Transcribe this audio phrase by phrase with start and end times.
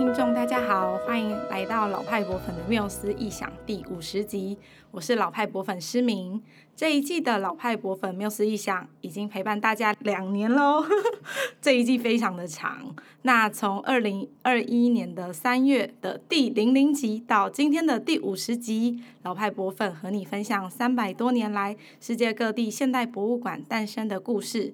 [0.00, 4.56] 听众大家好，欢迎来到老派博粉的缪斯异想第五十集，
[4.92, 6.42] 我是老派博粉诗明。
[6.74, 10.82] 这一季的老派博粉缪斯异想已经陪伴大家两年喽，
[11.60, 12.96] 这一季非常的长。
[13.22, 24.72] 那从二零二一年的三月的第零零集到今天的第五十集，老派博粉和你分享三百多年来世界各地现代博物馆诞生的故事，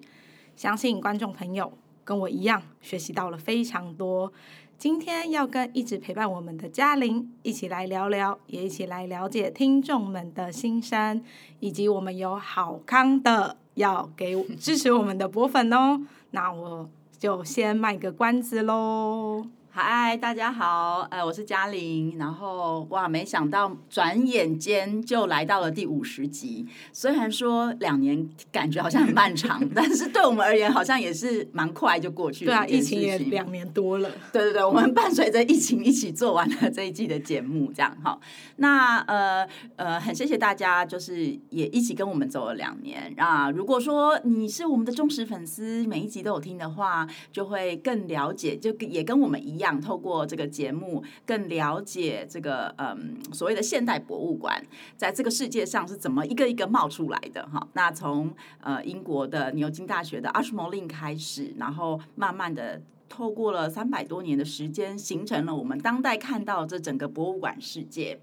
[0.55, 1.73] 相信观众朋友
[2.05, 4.33] 跟我一样学习到了非常多。
[4.79, 11.23] 今天要跟一直陪伴我们的嘉玲一起来聊聊，也一起来了解听众们的心声，
[11.61, 16.03] 以及我们有好康的要给支持我们的博粉哦。
[16.33, 19.47] 那我就先卖个关子喽。
[19.79, 26.67] 嗨，大家好，呃，我是嘉玲，然后哇，没想到转眼间就来到了第五十集。
[26.95, 32.53] 虽然说两年感觉好像很漫长， 但是对我们而言好像也是蛮快就过去了。
[32.53, 34.11] 对啊，疫情也两年多了。
[34.33, 38.19] 对对对，我们伴随着疫情一起做完了这一季的节目，这样哈。
[38.57, 39.47] 那呃
[39.77, 43.51] 呃，很谢谢大家，就是也一起跟我们走了两年啊。
[43.51, 49.66] 如果说你是我们的忠实粉丝，每一集都有听的话，就会更了解，就也跟我们一样。
[49.67, 54.65] 想透过这个节目更了解这个嗯所谓的现代博物馆
[54.97, 57.67] 在这个世界上是怎么一个一个冒出来的哈。
[57.73, 68.21] 那从呃英国的牛津大学的阿什莫林开始，然后慢慢的透过了三百多年的时间，形成了我们当代看到这整个博物馆世界。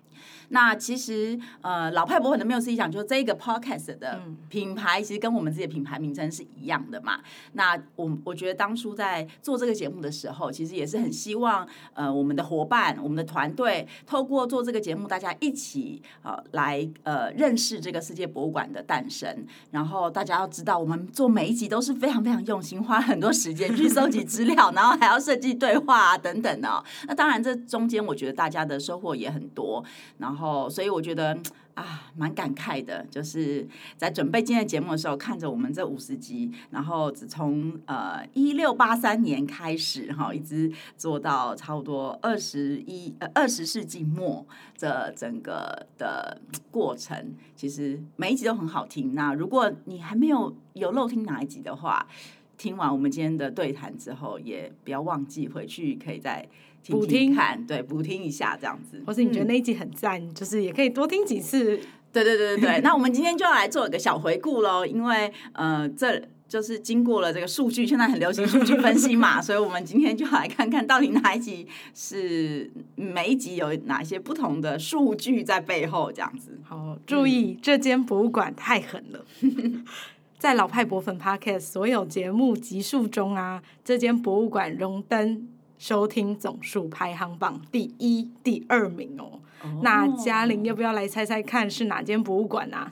[0.50, 7.20] 那其实，呃，老派博粉的缪斯一想，就是这个 podcast 的品牌，其实跟我们自己的品牌名称是一样的嘛。
[7.54, 19.46] 那我我觉得当初在做这个节目的时候，其实也是很希望，呃，我们的伙伴、我们的团队，透过做这个节目，大家一起呃来呃认识这个世界博物馆的诞生。
[19.72, 26.84] 然后大家要知道，我们做每一集都是非常非常用心，花很多时间去搜集资料，然后还要设计对话啊等等的哦。
[27.08, 29.84] 那当然，这中间我觉得大家的收获也很多。
[30.18, 31.38] 然后，所以我觉得
[31.74, 44.46] 啊，蛮感慨的，就是在准备今天的节目的时候，看着我们这五十集，然后只从呃一六八三年开始哈，一直做到差不多二十一呃二十世纪末
[44.78, 49.14] 这整个的过程，其实每一集都很好听。
[49.16, 52.08] 那如果你还没有有漏听哪一集的话，
[52.56, 56.48] 听完我们今天的对谈之后，也不要忘记回去可以再。
[56.90, 61.80] 补听看，对，补听一下这样子，或是你觉得那一集很赞，嗯、就是也可以多听几次。
[62.12, 76.60] 对对对对对， 那我们今天就要来做一个小回顾喽，因为呃，这就是经过了这个数据，现在很流行数据分析嘛，所以我们今天就来看看到底哪一集是每一集有哪些不同的数据在背后这样子。
[76.64, 79.26] 好，注意、嗯、这间博物馆太狠了，
[80.38, 85.48] 在老派博粉 Podcast 所有节目集数中啊，这间博物馆荣登。
[85.78, 89.40] 收听总数排行榜第一、第二名哦。
[89.64, 89.82] Oh.
[89.82, 92.92] 那嘉玲要不要来猜猜看是哪间博物馆啊？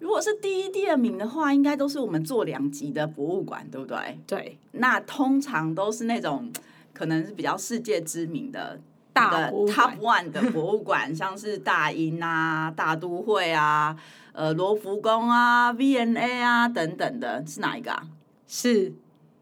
[0.00, 4.18] 如果是第一、第二名的话，应该都是我们做两集的博物馆，对不对？
[4.26, 4.58] 对。
[4.72, 6.52] 那通常都是那种
[6.92, 8.78] 可能是比较世界知名的
[9.12, 13.96] 大 Top One 的博物馆， 像是大英啊、大都会啊、
[14.32, 18.06] 呃罗浮宫啊、V N A 啊等等的，是哪一个啊？
[18.46, 18.92] 是。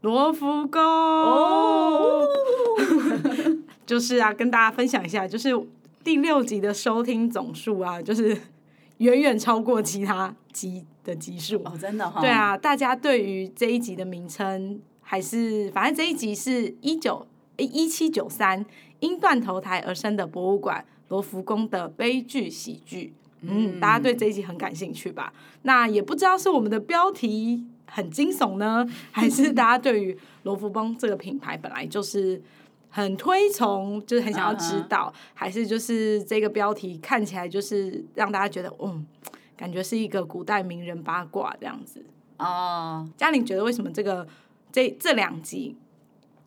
[0.03, 2.27] 罗浮宫哦，
[3.87, 5.51] 就是啊，跟大家分享一下，就是
[6.05, 8.37] 第六集的收听总数啊， 就是
[8.99, 12.23] 远远超过其他集的集数哦，真的哈、哦。
[12.23, 17.25] 对啊，大家对于这一集的名称还是，反正这一集是一九
[17.59, 18.67] 诶一七九三
[18.99, 23.15] 因断头台而生的博物馆——罗浮宫的悲剧喜剧。
[23.43, 25.33] 嗯，大家对这一集很感兴趣吧？
[25.63, 27.67] 那也不知道是我们的标题。
[27.95, 32.41] 很惊悚呢， 还是大家对于罗浮宫这个品牌本来就是
[32.89, 35.21] 很推崇，就是很想要知道，uh.
[35.35, 39.07] 还是就是这个标题看起来就是让大家觉得，嗯，
[39.57, 42.03] 感觉是一个古代名人八卦这样子。
[42.39, 44.27] 哦、uh，嘉.玲觉得为什么这个
[44.73, 45.77] 这这两集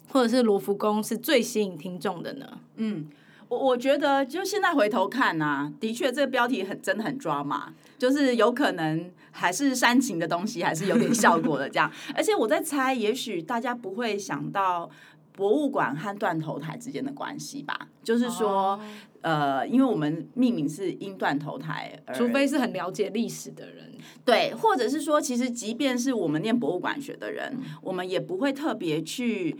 [0.10, 2.60] 或者是罗浮宫是最吸引听众的呢？
[2.78, 3.08] 嗯。
[3.48, 11.92] 我我觉得，就现在回头看啊，的确这个标题很真的很抓马，就是有可能还是煽情的东西，还是有点效果的这样。
[12.16, 14.90] 而且我在猜，也许大家不会想到
[15.34, 17.90] 博物馆和断头台之间的关系吧？
[18.02, 18.80] 就是说，oh.
[19.22, 23.92] 呃，因为我们命名是因断头台，除非是很了解历史的人，
[24.24, 29.58] 对，或者是说，其实即便是我们念博物馆学的人，嗯、我们也不会特别去。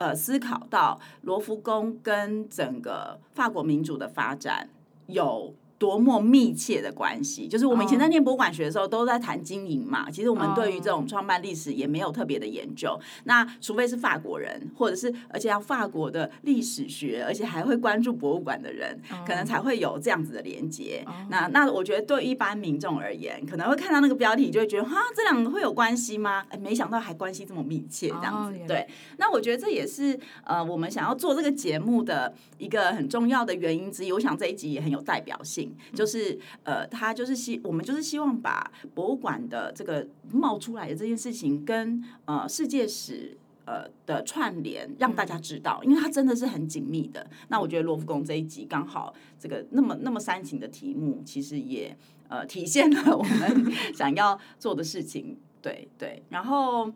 [0.00, 4.66] 呃，思考到罗浮宫跟整个法国民主的发展
[5.08, 10.10] 有多么密切的关系，就是我们以前在念博物馆学的时候，都在谈经营嘛。
[10.10, 13.00] 其实我们对于这种创办历史也没有特别的研究。
[13.24, 21.02] 那除非是法国人，或者是而且要法国的历史学，而且还会关注博物馆的人，可能才会有这样子的连接。
[21.30, 26.44] 那那我觉得对一般民众而言，可能会看到那个标题，就会觉得哈，这两个会有关系吗？
[26.50, 28.60] 哎，没想到还关系这么密切，这样子。
[28.68, 28.86] 对，
[29.16, 34.12] 那我觉得这也是呃，我们想要做这个节目的一个很重要的原因之一。
[34.12, 35.69] 我想这一集也很有代表性。
[35.94, 47.28] 就是呃，他就是希我们就是希望把博物馆的这个冒出来的这件事情跟呃世界史呃的串联，让大家知道，因为它真的是很紧密的。
[47.48, 51.96] 那我觉得罗浮宫这一集刚好这个那么那么煽情的题目，其实也
[52.28, 55.36] 呃体现了我们 想要做的事情。
[55.62, 56.90] 对对，然后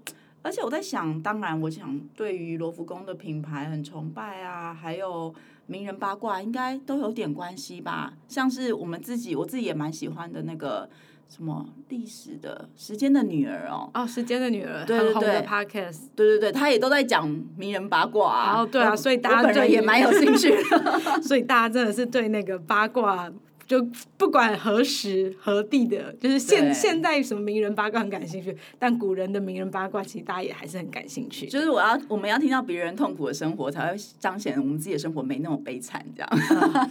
[0.44, 5.34] 而且我在想，当然我想对于罗浮宫的品牌很崇拜啊，还有。
[5.66, 10.86] 名人八卦应该都有点关系吧，像是我们自己，我自己也蛮喜欢的那个
[11.26, 17.26] 什么历史的时间的女儿哦，哦，时间的女儿，对对对，podcast，对对对，他也都在讲
[17.56, 20.92] 名人八卦啊，哦，对啊，所以大家对也蛮有兴趣的，
[21.24, 23.32] 所以大家真的是对那个八卦。
[23.66, 31.46] 就不管何时何地的，就是现现在什么名人八卦很感兴趣，但古人的名人八卦其实大家也还是很感兴趣。
[31.46, 36.30] 就是我要我们要听到别人痛苦的生活，才会彰显我们自己的生活没那么悲惨，这样。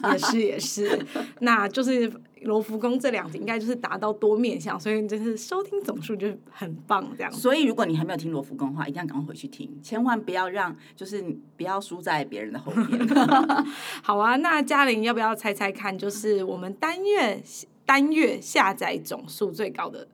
[0.01, 0.99] 嗯、也是也是，
[1.39, 2.11] 那就是。
[2.43, 7.31] 罗浮宫这两集应该就是达到多面向，所以就是收听总数就很棒这样。
[7.31, 11.23] 所以如果你还没有听罗浮宫的话，一定要赶快回去听，千万不要让就是
[11.57, 13.07] 不要输在别人的后面。
[14.03, 15.97] 好啊，那嘉玲要不要猜猜看？
[15.97, 17.43] 就是我们单月
[17.85, 20.07] 单月下载总数最高的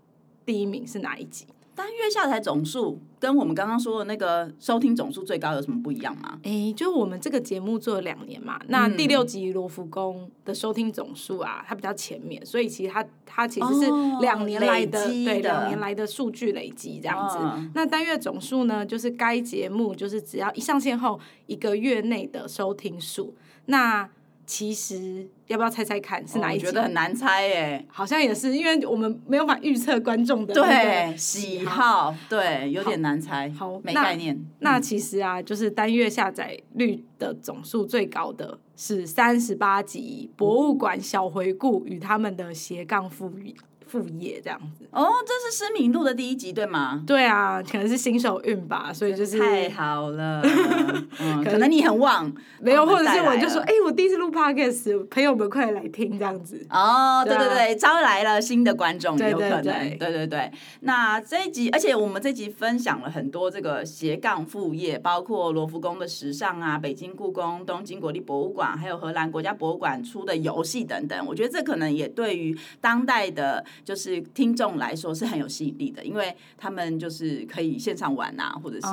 [0.45, 1.45] 第一名是哪一集？
[1.79, 6.37] 单月下载总数跟我们刚刚说的那个收听总数最高有什么不一样吗？
[6.43, 13.89] 哎、欸，就我们这个节目做了两年嘛，那第六集罗浮宫的收听总数啊，它比较前面，所以其实它它其实是
[14.19, 17.37] 两年来的、对两年来的数据累积这样子。
[17.37, 23.33] 哦、那单月总数呢，就是该节目就是只要一上线后一个月内的收听数。
[23.67, 24.09] 那
[24.49, 26.65] 其实要不要猜猜看是哪一集？
[26.65, 34.35] 我觉得很难猜耶，好像也是，因为我们没有办法预测观众的对喜好，对，有点难猜，好，没概念。
[34.57, 43.51] 那，那其实啊，就是单月下载率的总数最高的是三十八集《博物馆小回顾与他们的斜杠富裕》。
[43.89, 47.03] 副业这样子哦，这是知名度的第一集对吗？
[47.07, 50.41] 对啊，可能是新手运吧，所以就是太好了。
[51.19, 52.31] 嗯、可能你很旺，
[52.61, 56.63] 没有，或者是我就说，哎、欸，我第一次录 podcast，朋友们快来听这样子。
[56.69, 59.63] 哦，对对对，招来了新的观众，有可能。
[59.63, 60.51] 对对对，
[60.81, 71.25] 那这一集，而且我们这集分享了很多这个斜杠副业，包括罗浮宫的时尚啊，北京故宫、东京国立博物馆，还有荷兰国家博物馆出的游戏等等。
[71.25, 73.65] 我觉得这可能也对于当代的。
[73.83, 78.87] 就是听众来说是很有吸引力的，因为他们就是可以线上玩啊，或者是，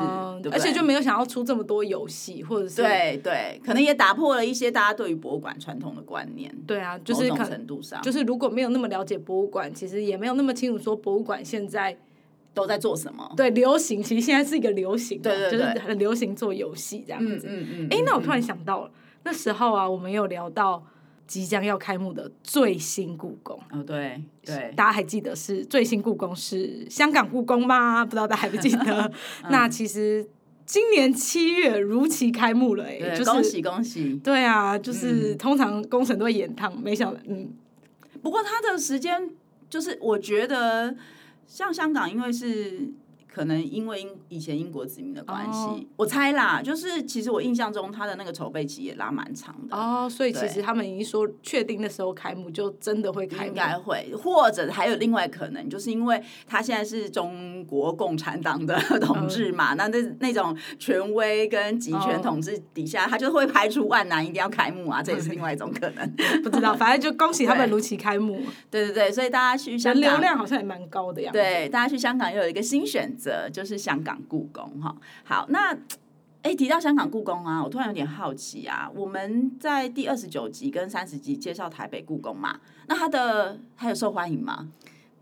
[0.51, 6.55] 而且就没有想要出这么多游戏，或者是对对，可能也打破了一些大家对于博物馆传统的观念。
[6.67, 11.97] 对啊，就是某种程度上，就是如果没有那么了解博物馆，其实也没有那么清楚说博物馆现在
[12.55, 13.33] 都在做什么。
[13.37, 17.47] 对，流行其实现在是一个流行，对对对，就是很流行做游戏这样子。
[17.49, 18.91] 嗯嗯哎、嗯欸，那我突然想到了，
[19.25, 20.85] 那时候啊，我们有聊到。
[21.27, 28.05] 即将要开幕的最新故宫哦，对对，大家还记得是最新故宫是香港故宫吗？
[28.05, 29.11] 不知道大家还不记得？
[29.43, 30.27] 嗯、那其实
[30.65, 34.15] 今年七月如期开幕了，哎，就是恭喜恭喜！
[34.23, 37.51] 对啊，就是通常工程都会延宕，没想到嗯，
[38.23, 39.31] 不过它的时间
[39.69, 40.97] 就是我觉得
[41.47, 42.93] 像香港，因为是。
[43.37, 45.79] 可能因为英以前英国殖民的关系，oh.
[45.97, 58.75] 我猜啦，就是其实我印象中他的那个筹备期也拉蛮长的哦，oh, 所以其实他们已经说确定的时候开幕就真的会开幕，应该会，或者还有另外可能，就是因为他现在是中国共产党的
[59.05, 59.77] 统治嘛，oh.
[59.77, 66.11] 那那那种权威跟集权统治底下，他就会排除万难一定要开幕啊，这也是另外一种可能，
[66.43, 68.41] 不知道，反正就恭喜他们如期开幕，
[68.71, 73.26] 对对对，所以大家去香港流量好像也蛮高的样子，对，大家去香港又有一个新选择。
[73.53, 75.73] 就是香港故宫哈，好，那
[76.43, 84.69] 哎、 欸、提到香港故宫啊，我突然有点好奇啊，我们在第二十九集跟三十集介绍台北故宫嘛，那它的还有受欢迎吗？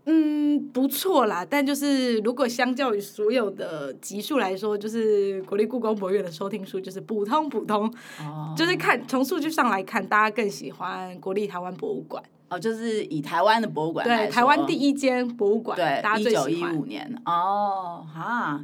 [0.07, 12.23] 嗯，不错啦，但就是如果相较于所有的集数来说，就是国立故宫博物院的收听数就是普通普通，哦，就是看从数据上来看，大家更喜欢国立台湾博物馆。
[12.47, 16.21] 哦，就是以台湾的博物馆对，台湾第一间博物馆，对。
[16.21, 18.63] 一九一五年，哦，哈，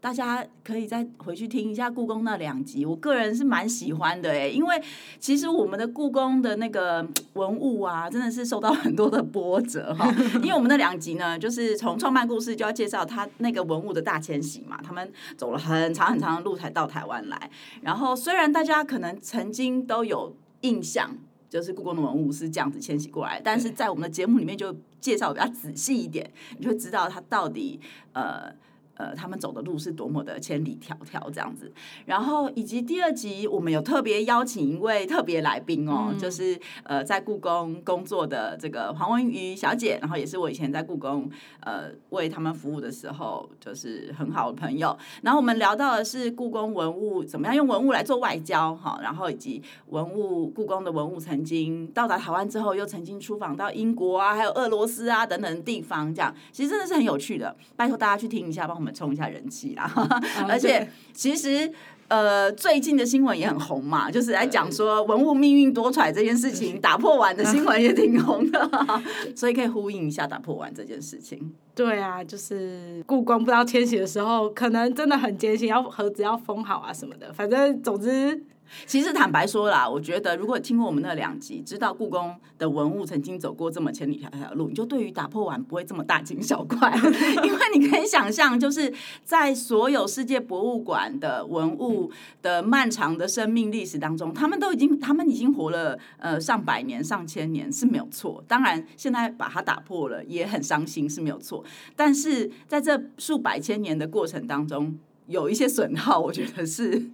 [0.00, 4.80] 大家可以再回去听一下故宫那两集，我个人是蛮喜欢的诶，因为
[5.20, 10.08] 其实我们的故宫的那个文物啊，真的是受到很多的波折哈。
[10.42, 17.50] 因为我们那两集呢，就是从创办故事就要介绍他那个文物的大迁徙嘛，他们走了很长很长的路才到台湾来。
[17.82, 21.10] 然后虽然大家可能曾经都有印象，
[21.48, 27.80] 就是故宫的文物是这样子迁徙过来，但是在我们的节目里面就介绍比较仔细一点，你就会知道它到底
[28.12, 28.52] 呃。
[28.98, 31.72] 呃，他们走的路是多么的千里迢迢这样子，
[32.04, 58.87] 然后以及第二集我们有特别邀请一位特别来宾哦，嗯、就是呃在故宫工作的这个黄文瑜小姐，然后也是我以前在故宫呃为他们服务的时候就是很好的朋友，然后我们聊到的是故宫文物怎么样用文物来做外交哈，然后以及文物故宫的文物曾经到达台湾之后又曾经出访到英国啊，还有俄罗斯啊等等地方，这样其实真的是很有趣的，拜托大家去听一下，帮我们。
[58.92, 59.90] 冲一下人气啦，
[60.48, 61.70] 而且其实
[62.08, 68.70] 呃最近的新闻也很红嘛，就是来讲说文物命运多舛这件事情， 打破碗的新闻也挺红的，
[69.36, 71.52] 所以可以呼应一下打破碗这件事情。
[71.74, 78.42] 对啊，就是故宫不知道迁徙的时候，可能真的很艰辛，要盒子要封好啊什么的，反正总之。
[78.86, 86.92] 其实坦白说啦，我觉得如果听过我们那两集，知道故宫的文物曾经走过这么千里迢迢的路，你就对于打破碗不会这么大惊小怪，
[87.44, 88.92] 因为你可以想象，就是
[89.24, 92.10] 在所有世界博物馆的文物
[92.42, 98.42] 的漫长的生命历史当中，他们都已经，他们已经活了呃上百年、上千年是没有错。
[98.46, 101.64] 当然，现在把它打破了也很伤心是没有错，
[101.96, 107.10] 但是在这数百千年的过程当中，有一些损耗，我觉得是。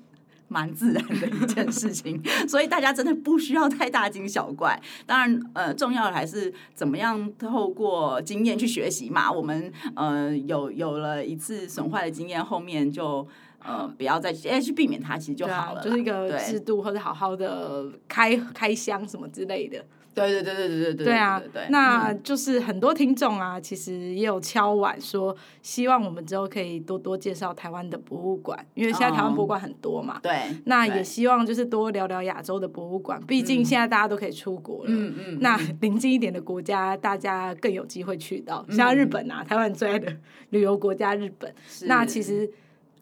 [0.49, 4.81] 蛮自然的一件事情，所以大家真的不需要太大惊小怪。
[5.07, 9.31] 当然，呃，重要的还是怎么样透过经验去学习嘛。
[9.31, 13.27] 我们呃有有了一次损坏的经验，后面就
[13.59, 15.83] 呃不要再哎去避免它，其实就好了。
[15.83, 19.85] 就是一个制度，或者好好的开开箱什么之类的。
[20.15, 21.05] 对对对对对对对。
[21.07, 30.21] 对啊，那就是很多听众啊，其实也有敲碗说，希望我们之后可以多多介绍台湾的博物馆，因为现在台湾博物馆很多嘛。
[30.23, 30.33] 对。
[30.65, 34.91] 那也希望就是多聊聊亚洲的博物馆，毕竟现在大家都可以出国了。
[34.91, 35.39] 嗯嗯。
[35.41, 40.17] 那临近一点的国家，大家更有机会去到，像日本啊，台湾最爱的
[40.51, 41.55] 旅游国家日本。
[41.87, 42.51] 那其实。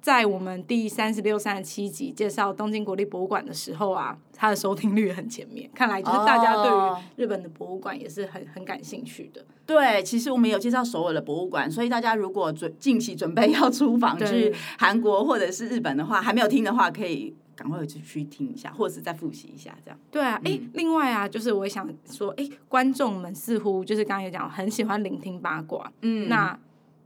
[0.03, 9.45] 在我们第三十六、三十七集介绍东京国立博物馆的时候啊，它的收听率很前面，看来就是大家对于日本的博物馆也是很很感兴趣的。
[9.65, 19.97] 对，其实我们有介绍首尔的博物馆，所以大家如果准近期准备要出访去韩国或者是日本的话，还没有听的话，可以赶快去去听一下，或者是再复习一下这样。
[20.11, 26.59] 对啊，哎、嗯，另外啊，就是我也想说，哎，观众们似乎就是刚刚有讲，很喜欢聆听八卦，嗯，那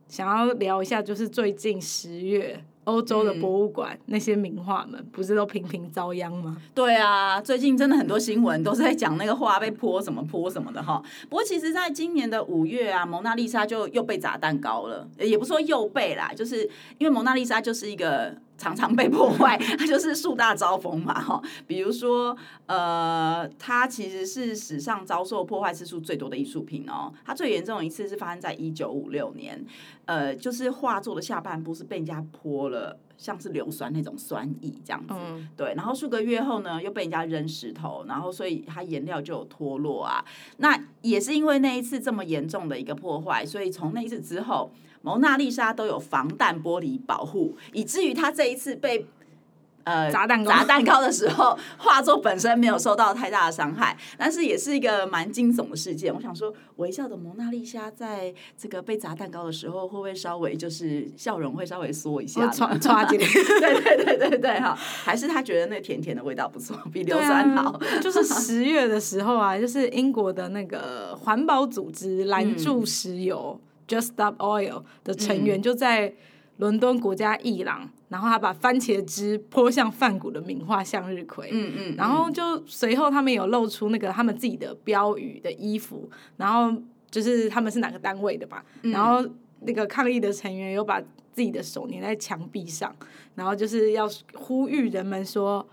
[0.08, 2.64] 想要聊一下，就是最近十月。
[2.86, 6.56] 欧洲的博物馆、嗯、那些名画们不是都频频遭殃吗？
[6.74, 11.02] 对啊，最近真的很多新闻都是在讲那个画被泼什么泼什么的哈。
[11.28, 16.62] 不过其实，在今年的五月啊，蒙娜丽莎就又被砸蛋糕了，也不说又被啦，就是
[16.98, 18.34] 因为蒙娜丽莎就是一个。
[18.58, 21.42] 常常被破坏， 它就是树大招风嘛，哈。
[21.66, 22.36] 比如说，
[22.66, 27.12] 呃，它其实是史上遭受破坏次数最多的艺术品哦。
[27.24, 29.64] 它最严重的一次是发生在一九五六年，
[30.06, 35.74] 呃，就是画作的下半部是被人家泼了像是硫酸那种酸液这样子，嗯、对。
[35.76, 40.24] 然后数个月后呢，又被人家扔石头，然后所以它颜料就有脱落啊。
[40.56, 44.70] 那也是因为那一次这么严重的一个破坏，所以从那一次之后。
[45.06, 49.06] 蒙娜丽莎都有防弹玻璃保护，以至于她这一次被
[49.84, 56.12] 呃砸蛋糕砸蛋糕的时候，画作本身没有受到太大的伤害，但是也是一个蛮惊悚的事件。
[56.12, 62.44] 我想说，微笑的蒙娜丽莎在这个被砸蛋糕的时候，会不会稍微就是笑容会稍微缩一下？
[62.48, 67.70] 抓抓紧点，对对对对对哈，还是他觉得那甜甜的味道不错，比硫酸好。
[67.70, 73.60] 啊、就是十月的时候啊，就是英国的那个环保组织 拦住石油。
[73.86, 76.12] 嗯 Just Stop Oil 的成员就在
[76.58, 81.46] 伦敦国家艺廊，嗯、然后他把番茄汁泼向梵谷的名画《向日葵》。
[81.52, 86.72] 嗯嗯，然后就随后他们有露出那个他们自己的标语的衣服，然后
[87.10, 88.64] 就是他们是哪个单位的吧？
[88.82, 89.24] 嗯、然后
[89.60, 92.94] 那个抗议的成员有把自己的手粘在墙壁上，
[93.34, 95.66] 然后就是要呼吁人们说。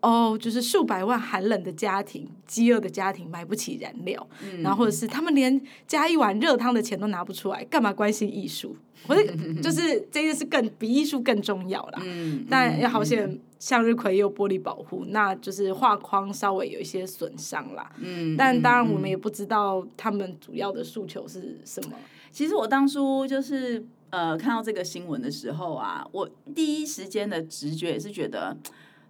[0.00, 8.76] 哦，oh, 就是数百万寒冷的家庭、饥饿的家庭买不起燃料，嗯、然后或者是他们连加一碗热汤的钱都拿不出来，干嘛关心艺术？
[9.06, 9.22] 或者
[9.62, 12.00] 就是这件事更比艺术更重要啦。
[12.04, 17.90] 嗯、但要好险，向日葵也有玻璃保护，那就是画框稍微有一些损伤啦。
[17.98, 21.96] 嗯、但当然我们也不知道他们主要的诉求是什么。
[22.30, 28.56] 其实我当初就是呃看到这个新闻的时候啊，我第一时间的直觉也是觉得。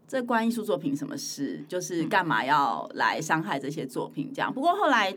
[0.09, 1.62] 这关艺术作品什么事？
[1.69, 4.33] 就是干嘛要来伤害这些作品？
[4.35, 4.50] 这样。
[4.50, 5.15] 不过后来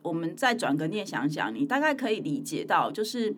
[0.00, 3.34] 我们再转个念想想，你大概可以理解到，就是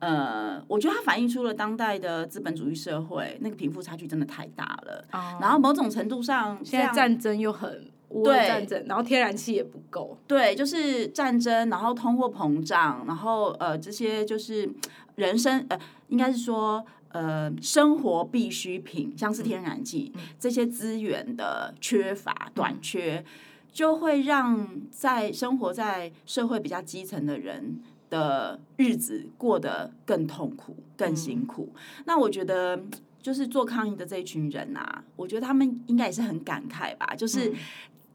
[0.00, 5.04] 呃，我觉得它反映出了当代的资本主义社会那个贫富差距真的太大了。
[5.12, 5.38] 哦。
[5.40, 7.88] 然后某种程度上，现在战争又很
[8.24, 10.18] 对战争，然后天然气也不够。
[10.26, 14.68] 对，就是战争，然后通货膨胀，然后呃，这些就是
[15.14, 15.78] 人生呃，
[16.08, 16.84] 应该是说。
[17.08, 23.24] 呃，生活必需品，像是天然气、嗯、这些资源的缺乏、短缺，
[23.72, 31.72] 就会让在生活在社会比较基层的人的日子过得更痛苦、更辛苦。
[31.74, 32.82] 嗯、那我觉得，
[33.22, 37.52] 就是做抗议的这一群人啊，我觉得他们应该也是很感慨吧，就是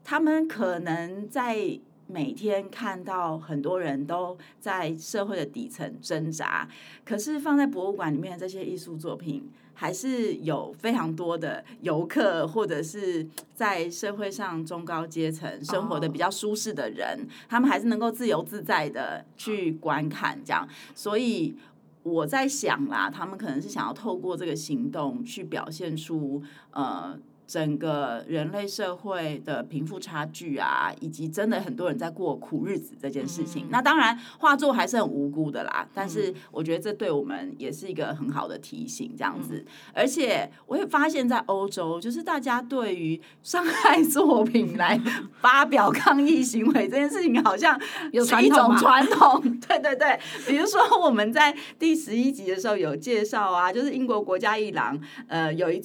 [0.04, 1.80] 他们可能在。
[2.06, 6.68] 每天看到很多人都在社会的底层挣扎，
[7.04, 17.28] 可是放在博物馆里面的这些艺术作品，还是有非常多的游客或者是在社会上中高阶层生活的比较舒适的人，oh.
[17.48, 20.68] 他们还是能够自由自在的去观看这样。
[20.94, 21.56] 所以
[22.02, 26.42] 我在想啦，他们可能是想要透过这个行动去表现出
[26.72, 27.18] 呃。
[27.52, 35.86] 整个人类社会的贫富差距啊，以及真的很多人在过苦日子这件事情，嗯、那当然画作还是很无辜的啦。
[35.92, 39.56] 但是我觉得这对我们也是一个很好的提醒，这样子。
[39.56, 44.98] 嗯、而且我也发现，在欧洲，就是大家对于伤害作品来
[45.42, 47.78] 发表抗议行为这件事情，好像
[48.12, 49.42] 有一种传统。
[49.68, 55.82] 对对对，比如说我们在第十一集的时候有介绍啊，就是英国国家艺廊，呃，有一。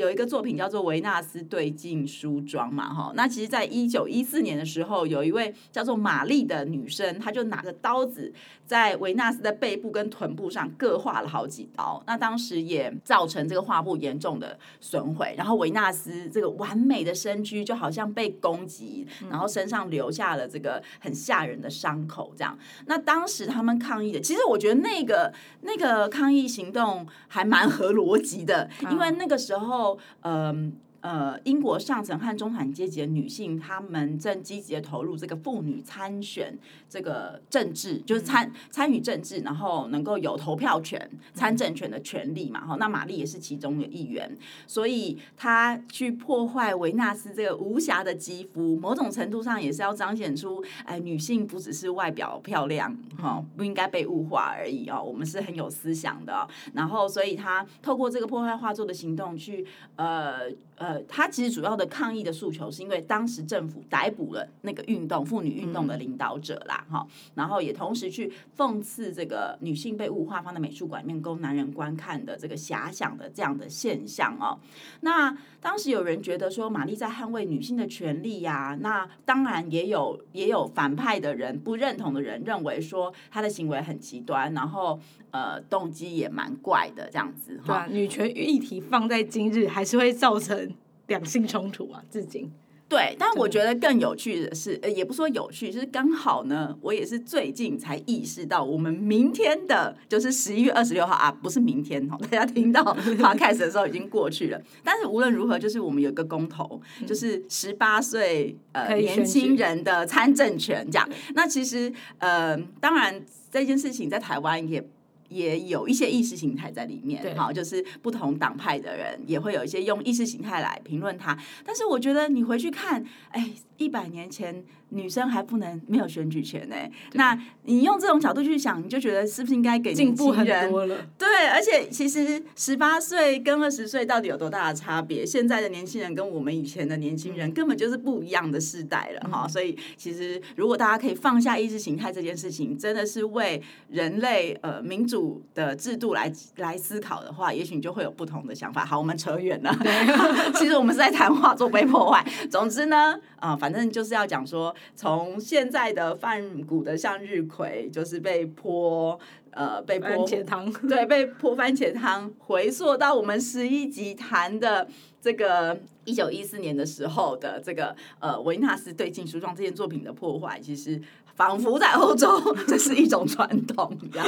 [0.00, 8.32] 有一个作品叫做《维纳斯对镜梳妆》嘛，哈，那其实，在一九一四年的时候，有一位叫做玛丽的女生，她就拿着刀子
[8.64, 22.58] 在维纳斯的背部跟臀部上各划了好几刀，那当时也造成这个画布严重的损毁，然后维纳斯这个完美的身躯就好像被攻击，然后身上留下了这个很吓人的伤口，这样。
[22.86, 25.30] 那当时他们抗议的，其实我觉得那个
[25.60, 29.89] 那个抗议行动还蛮合逻辑的，因为那个时候。
[30.22, 30.89] 嗯。
[31.00, 36.52] 呃，英国上层和中产阶级的女性，她们正积极的投入这个妇女参选
[36.90, 42.66] 这个政治，就是参参与政治，然后能够有投票权、参政权的权利嘛。
[42.66, 55.02] 哈，那玛丽也是其中的一员，所以她去破坏维纳斯这个无瑕的肌肤，某种程度上也是要彰显出，哎，女性不只是外表漂亮，哈，不应该被物化而已哦。
[55.02, 60.50] 我们是很有思想的，然后，所以她透过这个破坏画作的行动去，呃。
[60.80, 74.58] 呃，他其实主要的抗议的诉求，是因为当时政府逮捕了那个运动妇女运动的领导者啦，哈、嗯，然后也同时去讽刺这个女性被物化放在美术馆面供男人观看的这个遐想的这样的现象哦。
[75.02, 84.98] 那当时有人觉得说，玛丽在捍卫女性的权利呀、啊，那当然也有也有反派的人不认同的人认为说她的行为很极端，然后
[85.30, 87.60] 呃动机也蛮怪的这样子。
[87.64, 90.72] 对啊，女权议题放在今日还是会造成。
[91.10, 92.48] 两性冲突啊，至今。
[92.88, 102.80] 对，但我觉得更有趣的是，呃，也不说有趣，就是刚好呢，我也是最近才意识到，我们明天的，就是十一月二十六号啊，不是明天哦， 大家听到
[103.18, 104.62] podcast 的时候已经过去了。
[104.84, 111.08] 但是无论如何，就是我们有一个公投，就是十八岁呃年轻人的参政权这样。
[111.34, 114.88] 那其实呃，当然这件事情在台湾也。
[115.30, 121.34] 也有一些意识形态在里面，好，就是不同党派的人也会有一些用意识形态来评论他。
[121.64, 124.62] 但是我觉得你回去看，哎，一百年前。
[124.92, 126.74] 女生还不能没有选举权呢？
[127.12, 130.68] 那你用这种角度去想，你就觉得是不是应该给年轻人？
[131.16, 135.24] 对，而且其实十八岁跟二十岁到底有多大的差别？
[135.24, 139.46] 现在的年轻人跟我们以前的年轻人根本就是不一样的世代了哈。
[139.46, 145.19] 所以其实如果大家可以放下意识形态这件事情，真的是为人类呃民主
[145.54, 148.84] 的制度来来思考的话，也许你就会有不同的想法。
[148.84, 149.70] 好，我们扯远了。
[150.54, 152.24] 其实我们是在谈话做被破坏。
[152.50, 154.74] 总之呢，啊、呃，反正就是要讲说。
[154.94, 159.18] 从现在的泛古的向日葵，就是被泼
[159.50, 164.86] 呃被泼番茄汤，对，被泼番茄汤，回溯到我们十一集谈的
[165.22, 171.00] 这个一九一四年的时候的这个呃维纳斯对镜梳妆这件作品的破坏，其实。
[171.34, 172.28] 仿佛在欧洲，
[172.66, 174.26] 这是一种传统，这样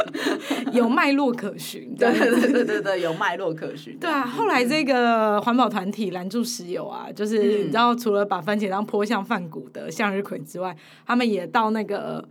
[0.73, 1.95] 有脉络可循。
[1.97, 3.99] 对对对对对，有脉络可循。
[3.99, 12.27] 对啊，后来这个环保团体拦住石油啊，就是你知道，除了把番茄当泼向梵谷的向日葵之外，他们也到那个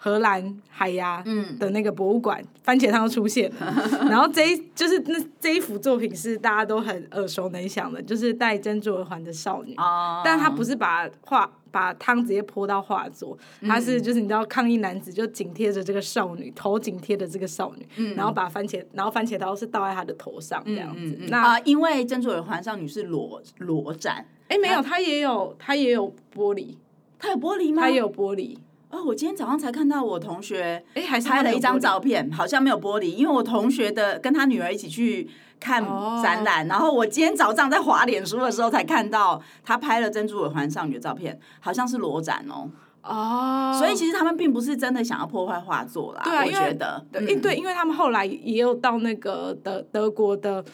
[0.00, 1.22] 荷兰海牙
[1.58, 3.74] 的那个博物馆，嗯、番茄汤出现了。
[4.08, 9.74] 然后这一就是那这一幅作品是大家都很耳熟能详的，就是戴珍珠耳环的少女。
[9.76, 21.18] 哦、但她不是把画把汤直接泼到画作，她是就是你知道抗议男子就紧贴着这个少女，头紧贴着这个少女，嗯、然后把番茄然后番茄刀是倒在她的头上这样子。
[21.28, 26.76] 那、呃、因为珍珠耳环少女是裸裸展，哎、欸，没有，她也有她也有玻璃，
[27.18, 27.82] 它有玻璃吗？
[27.82, 28.56] 它也有玻璃。
[28.90, 35.28] 哦，我今天早上才看到我同学哎，还拍了一张照片，好像没有玻璃，因为我同学的跟他女儿一起去
[35.60, 35.84] 看
[36.22, 42.70] 展览，然后我今天早上在滑脸书的时候才看到他拍了珍珠耳环少女的照片，好像是裸展哦。
[43.02, 50.64] 哦，所以其实他们并不是真的想要破坏画作啦，对啊，我觉得，对，对，因为他们后来也有到那个德德国的。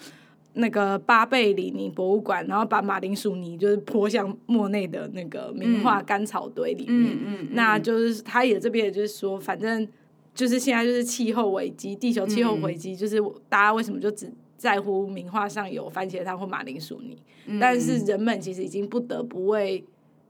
[0.54, 7.12] 那个巴贝里尼博物馆，然后把马铃薯泥就是泼向莫内的那个名画干草堆里面。
[7.12, 9.86] 嗯嗯嗯、那就是他也这边也就是说，反正
[10.34, 17.16] 就是现在就是气候危机，地球气候危机，就是大家为什么就只在乎名画上有番茄汤或马铃薯泥？
[17.46, 19.84] 嗯、但是人们其实已经不得不为。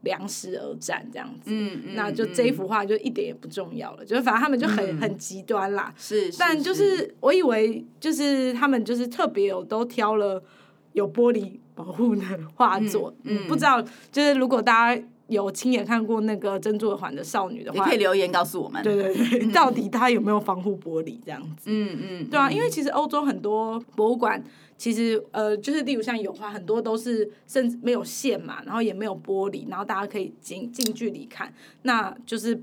[0.05, 5.93] 粮食而战这样子，嗯嗯、那就这一幅画就一点也不重要了，嗯、就是反正他们就很、嗯、很极端啦。
[5.97, 10.41] 是，但就是我以为就是他们就是特别有都挑了
[10.93, 12.21] 有玻璃保护的
[12.55, 13.13] 画作，
[13.49, 18.81] 不知道就是如果大家有亲眼看过那个珍珠耳环的少女的话，你可以留言告诉我们。
[18.83, 21.63] 对对对，嗯、 到底它有没有防护玻璃这样子？
[21.65, 24.41] 嗯嗯，嗯对啊，因为其实欧洲很多博物馆。
[24.77, 31.53] 其实，呃，就是例如像油画，很多都是甚至没有线嘛，然后也没有玻璃，然后大家可以近近距离看。
[31.83, 32.61] 那就是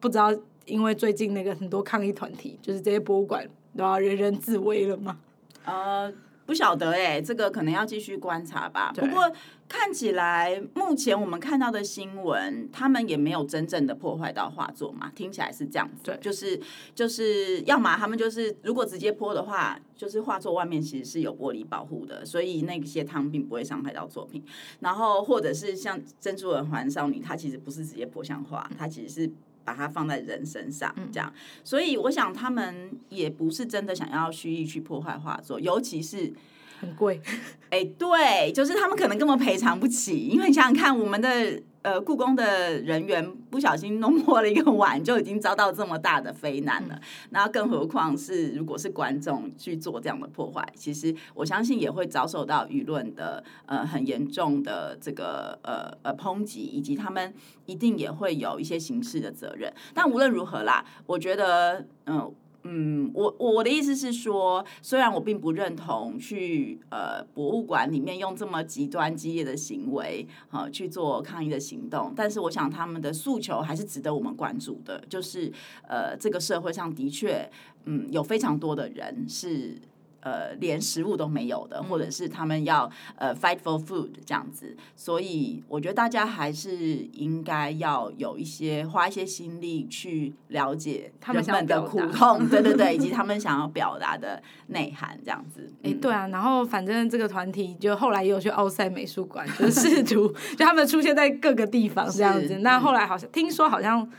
[0.00, 0.34] 不知道，
[0.66, 5.18] 因为最近那个很多抗议团体，就是这些博物馆都要人人自危了吗？
[5.64, 6.12] 啊。
[6.46, 8.92] 不晓得哎、欸，这个可能要继续观察吧。
[8.94, 9.32] 不过
[9.68, 15.10] 看起来，目前我们看到的新闻，他们也没有真正的破坏到画作嘛。
[15.14, 16.60] 听起来是这样子，对就是
[16.94, 24.44] 就是，要么他们就是，如果直接泼的话，就是画作外面其实是有玻璃保护的，所以那些汤并不会伤害到作品。
[24.80, 29.32] 然后或者是像珍珠耳环少女，它其实不是直接泼向画，它其实是。
[29.64, 36.32] 把它放在人身上，这样，所以我想他们也不是真的想要蓄意去破坏画作，尤其是
[36.80, 37.20] 很贵，
[37.70, 41.62] 哎，对，就是他们可能根本赔偿不起，因为你想想看，我们的。
[41.84, 46.98] 呃，故宫的人员不小心弄破了一个碗，就已经遭到这么大的非难了。
[47.28, 57.34] 那、嗯、更何况是如果是观众去做这样的破坏，其实我相信也会遭受到舆论的呃很严重的这个呃呃抨击，以及他们
[57.66, 59.70] 一定也会有一些刑事的责任。
[59.92, 62.16] 但无论如何啦，我觉得嗯。
[62.16, 62.32] 呃
[62.66, 75.52] 嗯，我我的意思是说，虽然我并不认同去呃博物馆里面用这么极端激烈的行为，呃，去做抗议的行动，但是我想他们的诉求还是值得我们关注的，就是
[75.86, 77.48] 呃这个社会上的确，
[77.84, 79.78] 嗯，有非常多的人是。
[80.24, 86.74] 呃，连食物都没有的，或者是他们要呃 fight for food 这样子，所以我觉得大家还是
[87.12, 95.70] 应该要有一些花一些心力去了解他们的苦痛，对对 对，以及他们想要表达的内涵这样子。
[95.82, 102.48] 哎、嗯，对啊，然后反正这个团体就后来也有去奥赛美术馆，就是试图 就他们出现在各个地方这样子。
[102.48, 104.10] 是那后来好像、嗯、听说好像。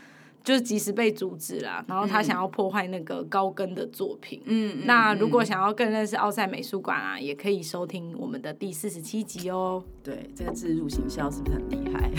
[0.46, 4.40] 就是及时被阻止啦，然后他想要破坏那个高更的作品。
[4.44, 9.82] 嗯，那如果想要更认识奥赛美术馆啊，也可以收听我们的第四十七集哦。
[10.04, 12.12] 对，这个自入行销是不是很厉害？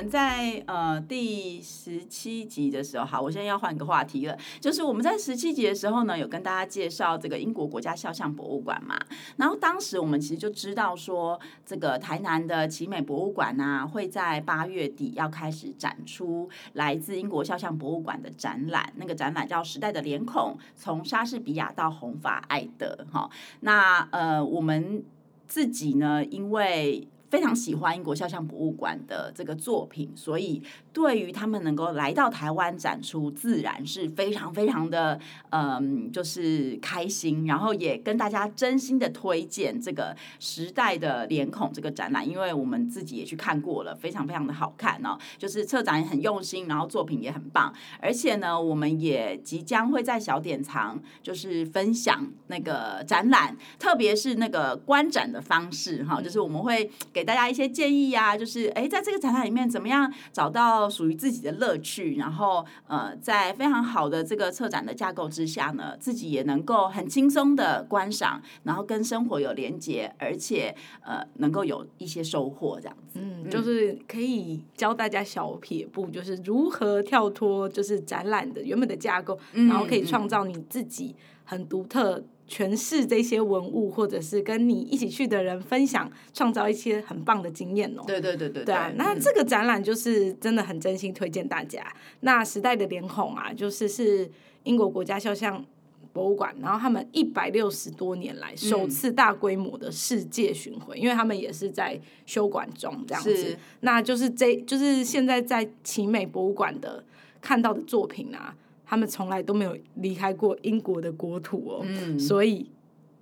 [0.01, 4.35] 们在呃第十七集的时候，好，我现在要换个话题了。
[4.59, 8.99] 就是我们在十七集的时候呢，有跟大家介绍这个英国国家肖像博物馆嘛。
[9.37, 18.91] 然后当时我们其实就知道说，这个台南的奇美博物馆呢，会在八月底要开始展出来自英国肖像博物馆的展览。
[18.95, 23.29] 那个展览叫《时代的脸孔：从莎士比亚到红发爱德》哈。
[23.59, 25.03] 那呃，我们
[25.47, 30.61] 自己呢，因为非常喜欢英国肖像博物馆的这个作品，所以
[30.93, 37.47] 对于他们能够来到台湾展出，自然是非常非常的嗯，就是开心。
[37.47, 45.17] 然后也跟大家真心的推荐这个时代的脸孔这个展览，因为我们自己也去看过了，非常非常的好看哦。
[45.37, 47.73] 就是策展也很用心，然后作品也很棒。
[47.99, 57.21] 而且呢，我们也即将会在小典藏就是分享那个展览，特别是那个观展的方式哈，就是我们会给。
[57.31, 73.19] 大家一些建议呀、啊，就是哎，在这个展览里面怎么样找到属于自己的乐趣，然后呃，在非常好的这个策展的架构之下呢，自己也能够很轻松的观赏，然后跟生活有连接，而且呃，能够有一些收获，这样子。
[73.19, 82.23] 嗯，就是可以教大家小撇步，就是如何跳脱就是展览的原本的架构，然后可以创造你自己很独特。
[82.51, 88.03] 诠释这些文物，或者是跟你一起去的人分享，创造一些很棒的经验哦。
[88.05, 91.81] 对对对对，对啊，那这个展览就是真的很真心推荐大家。
[92.19, 94.29] 那时代的脸孔啊，就是是
[94.63, 95.63] 英国国家肖像
[96.11, 103.57] 博物馆，然后他们一百六十多年来首次大规模的世界巡回，因为他们也是在修馆中这样子。
[103.79, 107.01] 那就是这就是现在在奇美博物馆的
[107.39, 108.53] 看到的作品啊。
[108.91, 112.69] 他们从来都没有离开过英国的国土哦，嗯，所以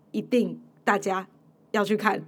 [0.10, 1.27] 一定大家
[1.69, 2.19] 要去看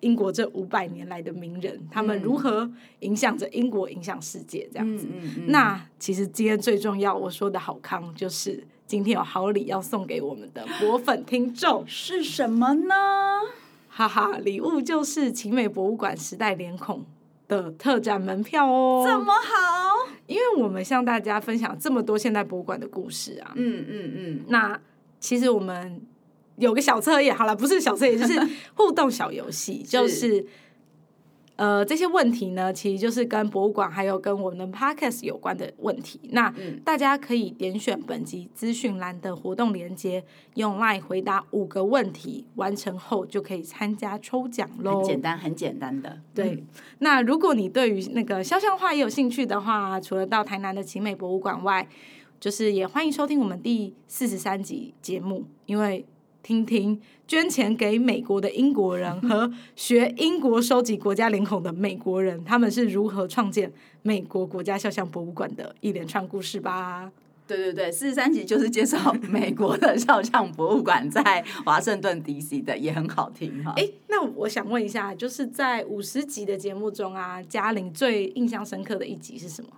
[0.00, 2.70] 英国这五百年来的名人，他们如何
[3.00, 5.06] 影响着英国，影响世界这样子。
[5.48, 12.94] 那其实今天最重要，我说的好康就是今天有好礼要送给我们的果粉听众，是什么呢？
[13.90, 17.04] 哈哈，礼物就是奇美博物馆时代脸孔
[17.48, 19.04] 的特展门票哦。
[19.06, 19.87] 这么好？
[20.28, 24.80] 因为我们向大家分享这么多现代博物馆的故事啊，嗯嗯嗯，那
[25.18, 26.00] 其实我们
[26.58, 28.40] 有个小测验，好了，不是小测验，就是
[28.74, 30.46] 互动小游戏，就是。
[31.58, 36.20] 呃，这些问题呢，其实就是跟博物馆还有跟我们的 Podcast 有关的问题。
[36.30, 44.98] 那大家可以点选本集资讯栏的活动链接，用 LINE 回答五个问题，完成后就可以参加抽奖喽。
[44.98, 46.20] 很简单，很简单的。
[46.32, 46.66] 对，嗯、
[47.00, 51.88] 那如果你对于那个肖像画也有兴趣的话，除了到台南的奇美博物馆外，
[52.38, 56.06] 就是也欢迎收听我们第四十三集节目，因为。
[56.48, 67.12] 听听捐钱给美国的英国人和学英国收集国家脸孔的美国人，他们是如何创建美国国家肖像博物馆的一连串故事吧。
[67.46, 73.74] 对对对，四十三集就是介绍美国的肖像博物馆在华盛顿 DC 的，也很好听哈。
[73.76, 79.68] 哎，那我想问一下，就是在五十集的节目中啊，嘉玲最印象深刻的一集是什么？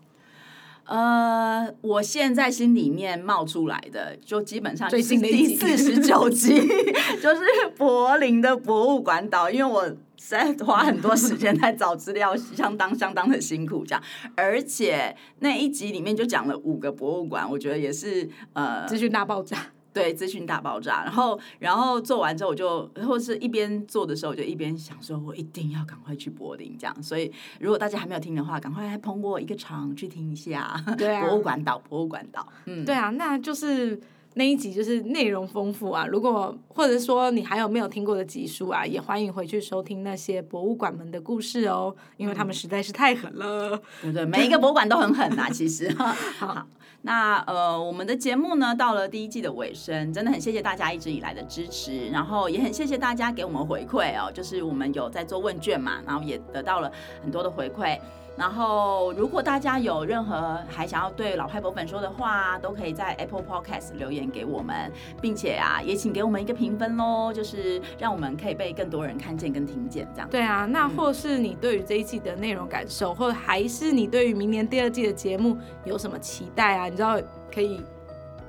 [0.90, 6.48] 呃，我现在心里面冒出来的，就基本上就是第四十九集，
[7.22, 7.40] 就是
[7.76, 14.02] 柏林的博物馆岛，因为我实在花很多时间在找资料，相当相当的辛苦，这样，
[14.34, 19.66] 而且那一集里面就讲了五个博物馆，我觉得也是呃，资讯大爆炸。
[19.92, 27.02] 对，资讯大爆炸，然后，然后做完之后，我就或是一边做的时候，我就一边想说，我一定要赶快去柏林，这样。
[27.02, 30.80] 所以，如果大家还没有听的话，赶快来捧我一个场去听一下。
[30.96, 32.46] 对啊，博物馆岛，博物馆岛。
[32.66, 34.00] 嗯，对啊，那就是
[34.34, 36.06] 那一集就是内容丰富啊。
[36.06, 43.80] 如果或者说你还有没有听过的集数啊，也欢迎回去收听那些博物馆们的故事哦，因为他们实在是太狠了。
[44.00, 45.92] 对对，每一个博物馆都很狠啊，其实。
[45.98, 46.06] 好。
[46.38, 46.66] 好
[47.02, 57.98] 那呃，我们的节目呢，到了第一季的尾声，真的很谢谢大家一直以来的支持，然后也很谢谢大家给我们回馈哦，就是我们有在做问卷嘛，然后也得到了很多的回馈。
[58.40, 70.28] 然后，如果大家有任何还想要对老派博粉说的话，都可以在 Apple Podcast 留言给我们，并且啊，也请给我们一个评分喽，就是让我们可以被更多人看见跟听见，这样。
[70.30, 76.86] 对啊，那或是你对于这一季的内容感受，或者还是你对于明年第二季的节目有什么期待啊？
[76.86, 77.20] 你知道
[77.54, 77.82] 可以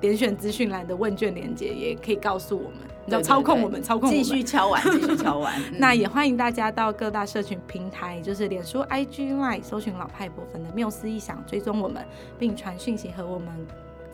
[0.02, 2.80] 点选资讯栏的问卷连接，也可以告诉我们。
[3.06, 5.60] 你知道操控我们，操控我们，继续敲完， 继续敲完。
[5.80, 12.06] 那也欢迎大家到各大社群平台，就是脸书、IG、Line，搜寻老派博粉的缪斯异想，追踪我们，
[12.38, 13.48] 并传讯息和我们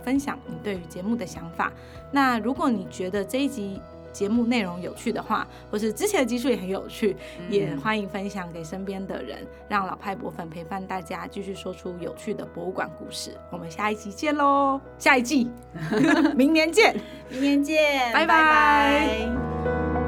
[0.03, 1.73] 分享你对于节目的想法。
[2.11, 3.81] 那如果你觉得这一集，
[4.17, 13.37] 节目内容有趣的话，或是之前的集数也很有趣，嗯、也欢迎分享给身边的人，让老派博粉陪伴大家继续说出有趣的博物馆故事。
[13.51, 14.81] 我们下一期见喽！
[14.97, 15.51] 下一季，
[16.35, 16.99] 明年见，
[17.29, 18.27] 明年见，拜拜。
[18.27, 19.29] 拜
[19.63, 20.06] 拜。